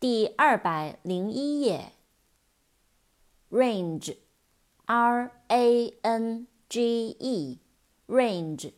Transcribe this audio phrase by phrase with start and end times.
[0.00, 1.92] 第二百零一页。
[3.50, 8.74] range，r a n g e，range，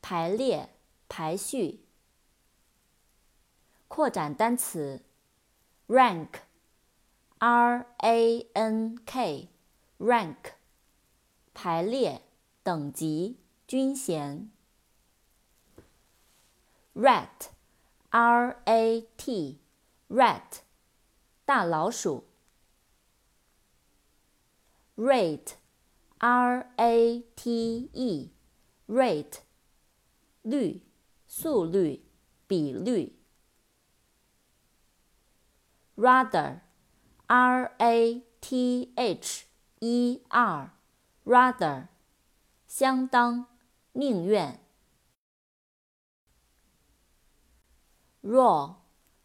[0.00, 0.68] 排列、
[1.08, 1.80] 排序。
[3.88, 5.02] 扩展单词
[5.88, 6.36] ，rank，r
[7.96, 10.52] a n k，rank，
[11.52, 12.22] 排列、
[12.62, 14.52] 等级、军衔。
[16.94, 19.63] rat，r a t
[20.14, 20.62] rat，
[21.44, 22.28] 大老鼠。
[24.94, 29.38] rate，r a t e，rate，
[30.42, 30.82] 率，
[31.26, 32.04] 速率，
[32.46, 33.18] 比率。
[35.96, 39.46] rather，r a t h
[39.80, 41.88] e r，rather，
[42.68, 43.46] 相当，
[43.94, 44.60] 宁愿。
[48.22, 48.83] Raw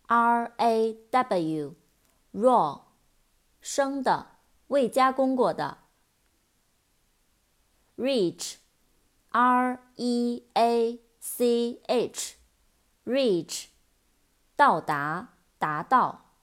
[0.09, 2.81] R A W，raw，
[3.61, 4.39] 生的。
[4.69, 5.77] 未加工过的。
[7.95, 13.65] reach，r e a c h，reach，
[14.55, 16.33] 到达，达到。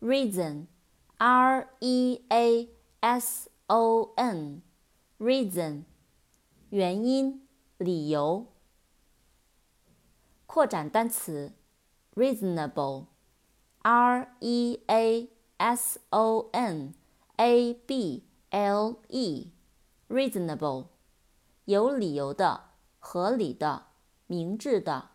[0.00, 2.68] reason，r e a
[3.00, 5.84] s o n，reason，
[6.70, 8.46] 原因，理由。
[10.58, 11.52] 扩展单词
[12.16, 16.94] ，reasonable，r e a S O N
[17.36, 20.86] A B L E，reasonable，
[21.66, 23.86] 有理由的、合理的、
[24.26, 25.10] 明智的。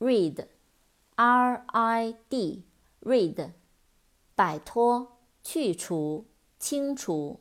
[0.00, 3.52] Rid，R I D，rid，
[4.34, 6.26] 摆脱、去除、
[6.58, 7.38] 清除。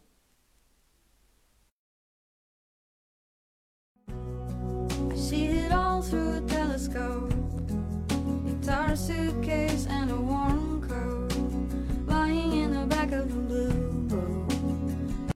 [8.96, 9.71] suitcase.